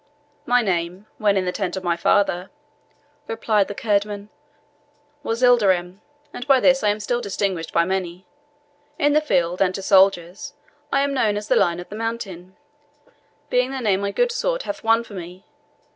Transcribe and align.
"My 0.47 0.63
name, 0.63 1.05
when 1.19 1.37
in 1.37 1.45
the 1.45 1.51
tent 1.51 1.75
of 1.77 1.83
my 1.83 1.95
father," 1.95 2.49
replied 3.27 3.67
the 3.67 3.75
Kurdman, 3.75 4.29
"was 5.21 5.43
Ilderim, 5.43 6.01
and 6.33 6.47
by 6.47 6.59
this 6.59 6.83
I 6.83 6.89
am 6.89 6.99
still 6.99 7.21
distinguished 7.21 7.71
by 7.71 7.85
many. 7.85 8.25
In 8.97 9.13
the 9.13 9.21
field, 9.21 9.61
and 9.61 9.75
to 9.75 9.83
soldiers, 9.83 10.55
I 10.91 11.01
am 11.01 11.13
known 11.13 11.37
as 11.37 11.49
the 11.49 11.55
Lion 11.55 11.79
of 11.79 11.89
the 11.89 11.95
Mountain, 11.95 12.55
being 13.51 13.69
the 13.69 13.79
name 13.79 14.01
my 14.01 14.09
good 14.09 14.31
sword 14.31 14.63
hath 14.63 14.83
won 14.83 15.03
for 15.03 15.13
me. 15.13 15.45